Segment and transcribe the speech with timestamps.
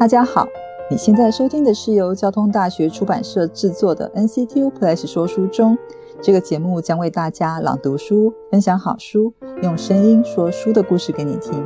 [0.00, 0.48] 大家好，
[0.90, 5.76] 你现在收听的是由交通大学出版社制作的 NCTU Plus 说书中。
[6.22, 11.62] 这个节目将为大家朗读书，分享好书，用声音说书的故事给你听。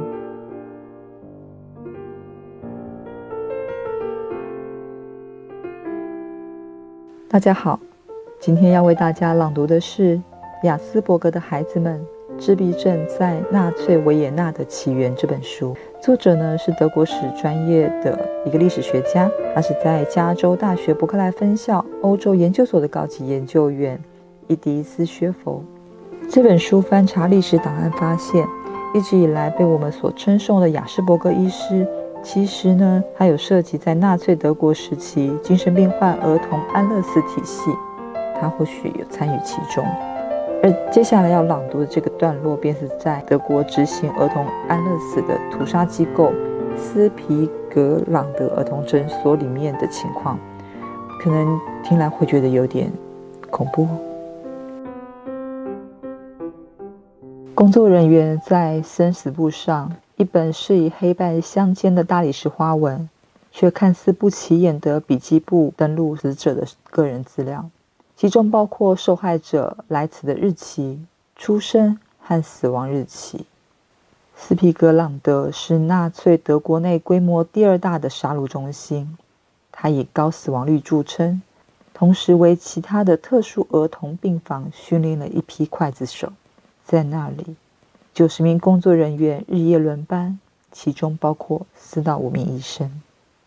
[7.28, 7.78] 大家好，
[8.40, 10.16] 今天要为大家朗读的是
[10.64, 12.04] 《雅斯伯格的孩子们：
[12.36, 15.76] 自闭症在纳粹维也纳的起源》这本书。
[16.04, 23.98] 作者呢是德国史专业的一个历史学家，他是在加州大学伯克莱分校欧洲研究所的高级研究员。
[24.46, 25.64] 伊迪丝·薛佛
[26.28, 28.46] 这本书翻查历史档案，发现
[28.92, 31.88] 一直以来被我们所称颂的雅斯伯格医师，
[32.22, 37.70] 其实呢，他有涉及在纳粹德国时期精神病患儿童安乐死体系，
[38.38, 39.82] 他或许有参与其中。
[40.64, 46.32] 而接下来要朗读的这个段落，便是在德国执行儿童安乐死的屠杀机构
[46.74, 50.38] 斯皮格朗德儿童诊所里面的情况，
[51.20, 52.90] 可能听来会觉得有点
[53.50, 53.86] 恐怖。
[57.54, 63.06] 工作人员在生死簿上，一本是以黑白相间的大理石花纹，
[63.52, 67.68] 却看似不起眼的笔记簿登录死者的个人资料，
[68.16, 71.04] 其中包括受害者来此的日期、
[71.36, 73.46] 出生和死亡日期。
[74.36, 79.16] 斯皮格朗德是纳粹德国内规模第二大的杀戮中心，
[79.70, 81.40] 它以高死亡率著称，
[81.92, 86.32] 同时为其他的特殊儿童病房训练了一批刽子手。
[86.84, 87.56] 在那里，
[88.12, 90.38] 九十名工作人员日夜轮班，
[90.70, 93.02] 其中包括四到五名医生。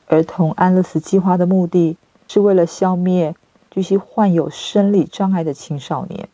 [0.08, 1.98] 儿童安乐死计划的目的
[2.30, 3.36] 是为了消灭
[3.78, 6.28] 这些患有生理障碍的青少年，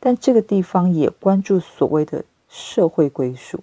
[0.00, 3.62] 但这个地方也关注所谓的社会归属。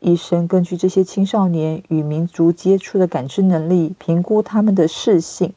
[0.00, 5.54] 医生根据这些青少年与民族接触的感知能力，评估他们的适性。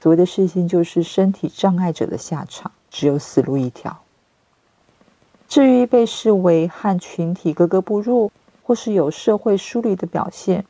[0.00, 3.96] 所谓的适性，就是身体障碍者的下场只有死路一条。
[5.46, 8.32] 至于被视为和群体格格不入，
[8.64, 10.64] 或是有社会疏离的表现，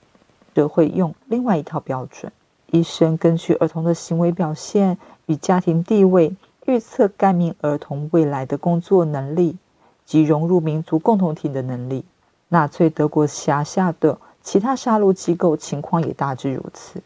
[0.55, 2.31] 则会用另外一套标准。
[2.71, 6.35] 医生根据儿童的行为表现与家庭地位，
[6.67, 9.57] 预测该名儿童未来的工作能力
[10.05, 12.05] 及融入民族共同体的能力。
[12.49, 17.01] 纳粹德国辖下的其他杀戮机构情况也大致如此，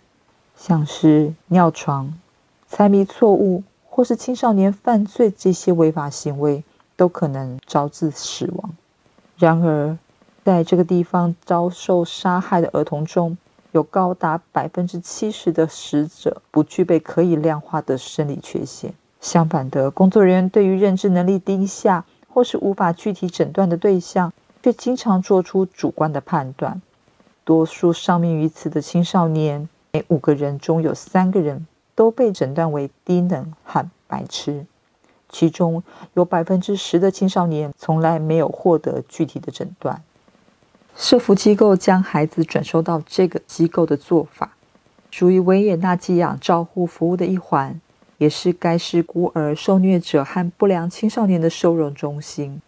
[0.57, 2.13] 像是尿床、
[2.67, 6.65] 猜谜错误或是青少年犯罪这些违法行为。
[6.99, 8.75] 都可能招致死亡。
[9.37, 9.97] 然而，
[10.45, 13.39] 在这个地方遭受杀害的儿童中，
[13.73, 18.93] 有高达百分之七十的死者不具备可以量化的生理缺陷。
[19.21, 26.81] 相反的，工作人员对于认知能力低下或是无法具体诊断的对象，却经常做出主观的判断。
[27.45, 34.67] 多数丧命于此的青少年，每五个人中有三个人都被诊断为低能和白痴。
[35.31, 35.83] 其中
[36.15, 40.03] 有百分之十的青少年从来没有获得具体的诊断。
[41.01, 44.57] 社福机构将孩子转收到这个机构的做法，
[45.13, 47.81] 属于维也纳寄养照护服务的一环，
[48.19, 52.61] 也是该市孤儿、受虐者和不良青少年的收容中心。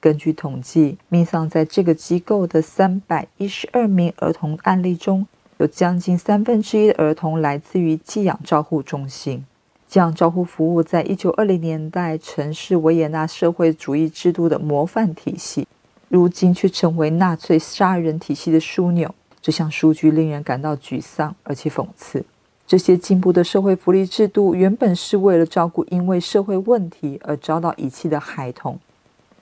[0.00, 5.26] 根据统计，命丧在这个机构的三百一十二名儿童案例中，
[5.58, 9.44] 有将近三分之一的儿童来自于寄养照护中心。
[9.86, 15.68] 这样照护服务在一九二零年代曾是维也纳社会主义制度的模范体系，
[16.14, 19.12] 如今却成为纳粹杀人体系的枢纽。
[19.42, 22.24] 这项数据令人感到沮丧而且讽刺。
[22.64, 28.78] 这些进步的社会福利制度原本是为了照顾因为社会问题而遭到遗弃的孩童，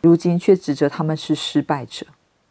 [0.01, 2.07] 如今却指责他们是失败者。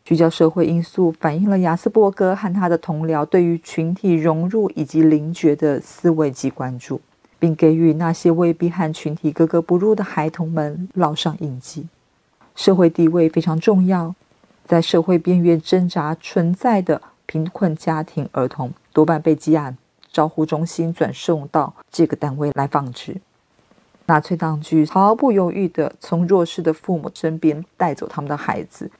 [0.05, 7.01] 聚焦社会因素，反映了雅斯伯格和他的同僚对于群体融入以及灵觉的思维及关注。
[7.39, 11.87] 并给予那些未必和群体格格不入的孩童们烙上印记。
[12.55, 14.13] 社会地位非常重要，
[14.65, 19.75] 在社会边缘挣扎存在的贫困家庭儿童，多半被寄养
[20.11, 23.21] 照护中心转送到这个单位来放置。
[24.05, 28.91] 纳粹当局毫不犹豫地从弱势的父母身边带走他们的孩子，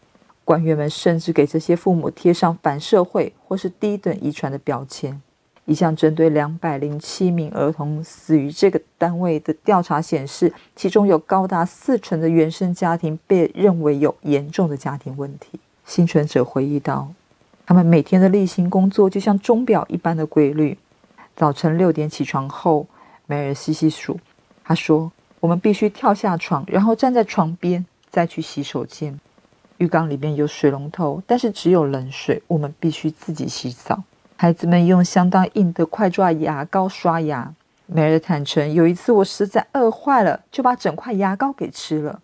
[0.45, 5.21] 官员们甚至给这些父母贴上反社会或是低等遗传的标签。
[5.71, 15.57] 一项针对两百零七名儿童死于这个单位的调查显示，其中有高达四成的原生家庭被认为有严重的家庭问题。
[15.85, 17.07] 幸存者回忆道
[17.65, 20.77] ：“他们每天的例行工作就像钟表一般的规律。
[21.37, 22.85] 早晨六点起床后，
[23.25, 24.19] 梅尔细细数，
[24.65, 25.09] 他说
[25.39, 29.17] ：‘我们必须跳下床，然后站在床边，再去洗手间。
[29.77, 34.03] 浴缸里面有水龙头，但是只有冷水，我们必须自己洗澡。’”
[34.41, 37.53] 孩子们用相当硬的快抓牙膏刷牙。
[37.85, 42.19] 梅尔坦诚，有一次我实在饿坏了，就把整块牙膏给吃了。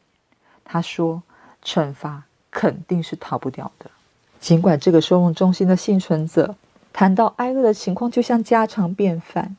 [0.66, 1.22] 他说，
[1.64, 3.92] 惩罚肯定是逃不掉的。
[4.40, 6.56] 尽管这个收容中心的幸存者
[6.92, 9.56] 谈到挨饿的情况就像家常便饭，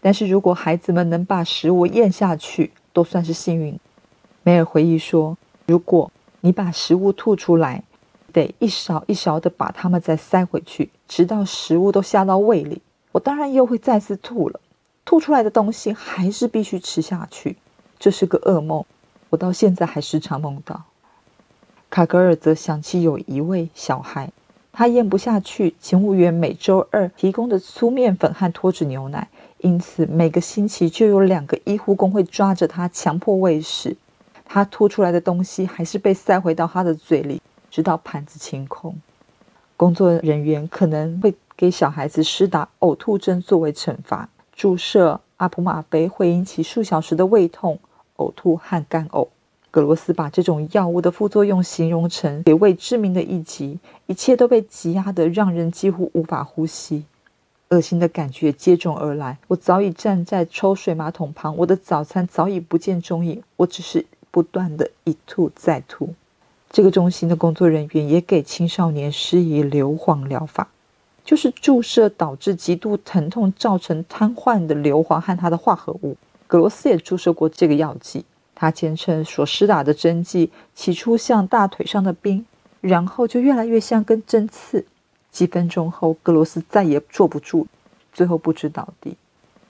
[0.00, 3.78] 但是如果孩子们能把食物咽下去，都算是幸运。
[4.42, 6.10] 梅尔回忆说，如果
[6.40, 7.82] 你把食物吐出来，
[8.32, 12.82] 得一勺一勺的把它们再塞回去，直到食物都下到胃里。
[13.12, 14.60] 我当然又会再次吐了，
[15.04, 17.56] 吐出来的东西还是必须吃下去。
[17.98, 18.84] 这是个噩梦，
[19.30, 20.84] 我到现在还时常梦到。
[21.90, 24.30] 卡格尔则想起有一位小孩，
[24.72, 29.26] 他咽不下去勤务员每周二提供的粗面粉和脱脂牛奶，
[29.58, 33.96] 因此每个星期就有两个医护工会抓着他强迫喂食。
[34.44, 37.40] 他吐出来的东西还是被塞回到他的嘴里。
[37.70, 38.94] 直到盘子清空，
[39.76, 44.28] 工作人员可能会给小孩子施打呕吐针作为惩罚。
[44.52, 47.78] 注射阿普吗啡会引起数小时的胃痛、
[48.16, 49.28] 呕吐和干呕。
[49.70, 57.04] 格罗斯把这种药物的副作用形容成给胃致命的一击，一切都被挤压得让人几乎无法呼吸。
[57.68, 66.14] 恶心的感觉接踵而来，我早已站在抽水马桶旁，我的早餐早已不见踪影，我只是不断的一吐再吐。
[66.70, 70.68] 这个中心的工作人员也给青少年施以硫磺疗法，
[71.24, 76.16] 就是注射导致极度疼痛、造成瘫痪的硫磺和它的化合物。
[76.46, 78.24] 格罗斯也注射过这个药剂。
[78.60, 82.44] 他坚称所施打的针剂起初像大腿上的冰，
[82.80, 84.84] 然后就越来越像根针刺。
[85.30, 87.68] 几分钟后，格罗斯再也坐不住，
[88.12, 89.16] 最后不知倒地。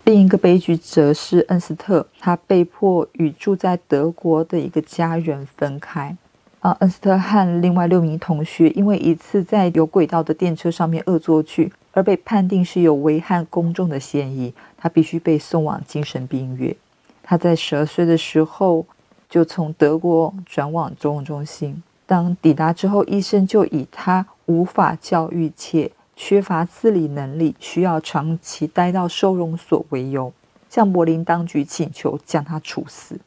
[0.04, 6.16] 另一个悲剧则是恩斯特，他被迫与住在德国的一个家人分开。
[6.60, 16.74] 啊，恩斯特和另外六名同学因为一次在有轨道的电车上面恶作剧，而被判定是有危害公众的嫌疑，他必须被送往精神病院。
[17.22, 18.84] 他在十二岁的时候
[19.30, 30.32] 就从德国转往收容中心，当抵达之后，医生就以他无法教育且缺乏自理能力，需要长期待到收容所为由，
[30.68, 33.20] 向柏林当局请求将他处死。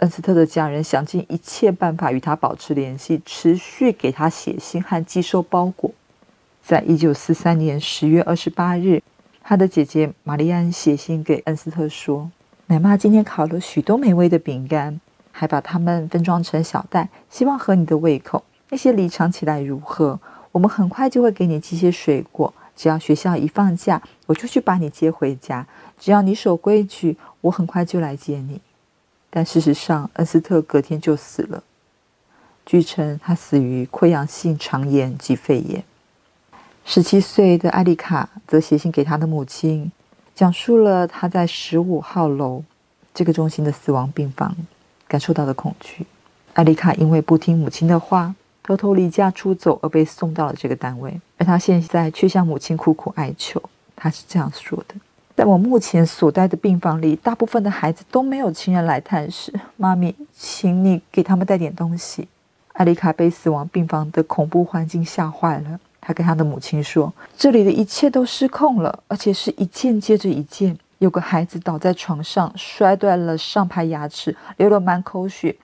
[0.00, 5.90] 恩斯特的家人想尽一切办法与他保持联系，持续给他写信和寄收包裹。
[6.62, 9.02] 在一九四三年十月二十八日，
[9.42, 12.30] 他的姐姐玛丽安写信给恩斯特说
[12.68, 14.98] ：“奶妈今天烤了许多美味的饼干，
[15.30, 18.42] 还把它们分装成小袋，希望合你的胃口。
[18.70, 20.18] 那些梨尝起来如何？
[20.52, 22.54] 我们很快就会给你寄些水果。
[22.74, 25.66] 只要学校一放假，我就去把你接回家。
[25.98, 28.62] 只要你守规矩，我很快就来接你。”
[29.30, 31.62] 但事实上，恩斯特隔天就死了。
[32.66, 35.82] 据称，他死于溃疡性肠炎及肺炎。
[36.84, 39.90] 十七岁的艾丽卡则写信给他的母亲，
[40.34, 42.64] 讲述了他在十五号楼
[43.14, 44.56] 这个中心的死亡病房
[45.06, 46.06] 感受到的恐惧。
[46.54, 53.62] 艾丽卡因为不听母亲的话，偷偷离家出走，而被送到了这个单位，而他现在却向母亲苦苦哀求。
[53.94, 54.94] 他是这样说的。
[55.40, 59.50] 在我目前所待的病房里，大部分的孩子都没有亲人来探视。
[59.78, 62.28] 妈咪，请你给他们带点东西。
[62.74, 70.76] 艾丽卡被死亡病房的恐怖环境吓坏了，她跟她的母亲说：“这里的一切都失控了，而且是一件接着一件。
[70.98, 75.56] 有个孩子倒在床上，摔断了上排牙齿，流了满口血。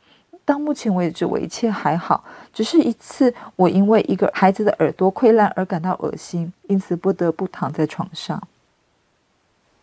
[0.47, 8.43] 到目前为止，我一切还好，只是一次我因为一个孩子的耳朵溃烂而感到恶心，因此不得不躺在床上。”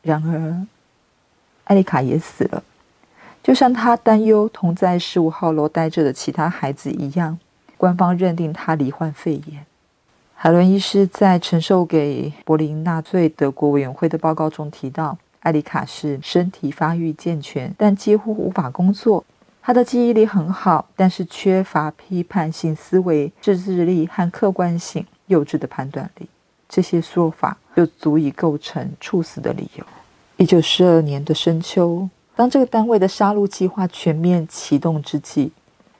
[0.03, 0.67] 然而，
[1.63, 2.61] 艾丽卡也死了，
[3.41, 7.39] 就像他担忧同在十五号楼待着的其他孩子一样。
[7.77, 9.65] 官方认定他罹患肺炎。
[10.35, 19.23] 海伦医师在呈授给柏林纳粹德国委员会的报告中提到，艾丽卡是身体发育健全，但几乎无法工作。
[19.61, 26.27] 她的记忆力很好，但是缺乏批判性思维、自制力和客观性、幼稚的判断力。
[26.73, 29.85] 这些说法就足以构成处死的理由。
[30.37, 35.51] 一九四二年的深秋，当这个单位的杀戮计划全面启动之际，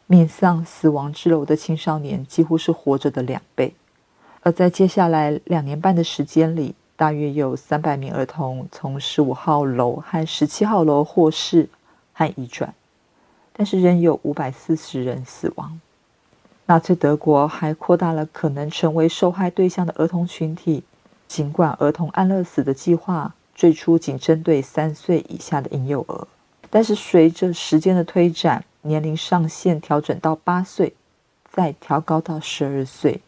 [0.08, 3.72] 面向死亡之楼的青少年几乎是活着的两倍。
[4.42, 11.70] 而在接下来两年半的时间里，大约有三百名儿童从十五号楼和十七号楼获释
[12.13, 12.74] 和移转，
[13.53, 15.80] 但是仍有五百四十人死亡。
[16.65, 20.84] 纳粹德国还扩大了可能成为受害对象的儿童群体。
[21.27, 26.27] 尽管儿童安乐死的计划最初仅针对三岁以下的婴幼儿，
[26.70, 30.93] 但是随着时间的推展，年龄上限调整到八岁，
[31.51, 33.20] 再调高到十二岁，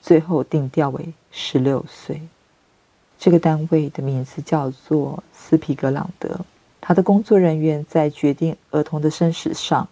[0.00, 2.22] 最后定调为十六岁。
[3.18, 6.40] 这个单位的名字叫做斯皮格朗德。
[6.80, 9.86] 他的工作人员在决定儿童的生死上，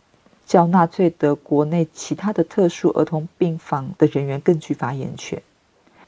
[0.48, 5.40] 较纳粹德国内其他的特殊儿童病房的人员更具发言权。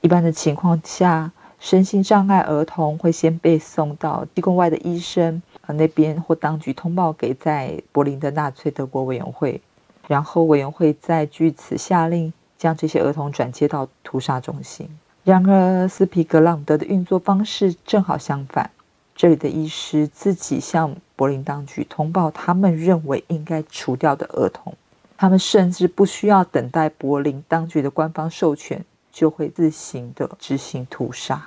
[0.00, 9.60] 一般的情况下，身心障碍儿童会先被送到机构外的医生呃那边或当局通报给在柏林的纳粹德国委员会，
[10.08, 14.88] 然后委员会再据此下令将这些儿童转接到屠杀中心。
[15.22, 18.70] 然而，斯皮格朗德的运作方式正好相反。
[19.14, 24.72] 这里的医师自己向柏林当局通报他们认为应该除掉的儿童，
[25.18, 31.44] 他们甚至不需要等待柏林当局的官方授权，就会自行的执行屠杀。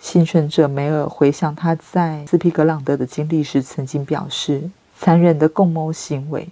[0.00, 4.68] 幸存者梅尔回想他在斯皮格朗德的经历时，曾经表示，
[4.98, 6.48] 残忍的共谋行为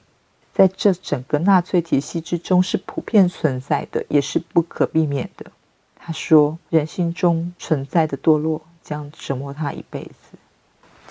[0.55, 5.51] 在这整个纳粹体系之中是普遍存在的，也是不可避免的。
[5.97, 10.32] 他说：“人性中存在的堕落将折磨他一辈子。”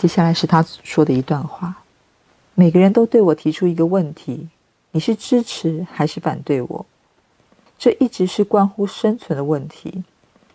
[0.02, 1.84] 接下来是他说的一段话
[2.56, 4.50] ：“每个人都对我提出一个问题，
[4.90, 6.84] 你是支持还是反对我？
[7.78, 10.04] 这一直是关乎生存的问题。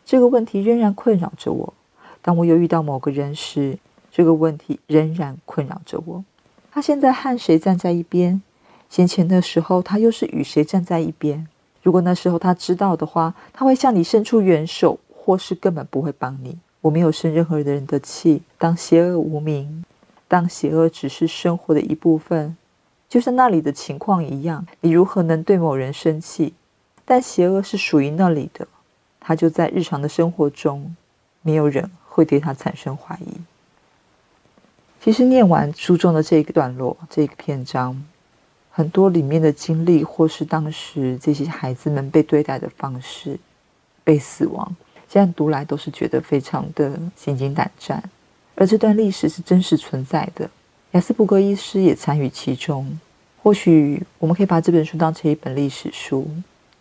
[0.05, 1.73] 这个问题仍然困扰着我。
[2.21, 3.79] 当我又遇到某个人时，
[4.11, 6.25] 这个问题仍然困扰着我。
[6.73, 8.43] 他现在和谁站在一边？
[8.91, 11.47] 先前的时候，他又是与谁站在一边？”
[11.85, 16.59] 如果那时候他知道的话，他会向你伸出援手，或是根本不会帮你。
[16.81, 18.43] 我没有生任何人的气。
[18.59, 19.85] 当邪恶无名，
[20.29, 22.57] 当邪恶只是生活的一部分，
[23.09, 26.55] 就像那里的情况一样，你如何能对某人生气？
[27.05, 28.67] 但邪恶是属于那里的，
[29.21, 30.95] 他就在日常的生活中，
[31.43, 33.41] 没有人会对他产生怀疑。
[35.01, 38.05] 其实念完书中的这个段落，这个篇章。
[38.71, 43.39] 很多里面的经历，或是当时这些孩子们被对待的方式，
[44.05, 44.77] 被死亡，
[45.09, 48.03] 现在读来都是觉得非常的心惊胆战。
[48.55, 50.49] 而这段历史是真实存在的，
[50.93, 52.99] 雅斯伯格医师也参与其中。
[53.43, 56.27] 或许我们可以把这本书当成一本历史书，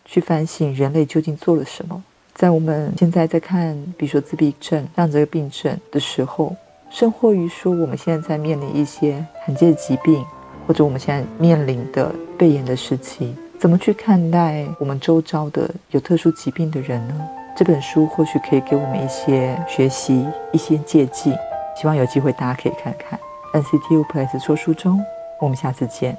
[0.04, 2.02] 去反省人类究竟做了什么。
[2.34, 6.54] 在我们现在在看，比如说自闭症这样这个病症的时候，
[6.90, 10.24] 甚或于说我们现在在面临一些罕见疾病。
[10.66, 17.28] 或者我们现在面临的肺炎的时期，怎么去看待我们周遭的有特殊疾病的人呢？
[17.56, 21.34] 这本书或许可以给我们一些学习、一些借鉴。
[21.74, 23.18] 希望有机会大家可以看看。
[23.54, 25.02] NCTU Plus 说书中，
[25.38, 26.14] 我们下次见。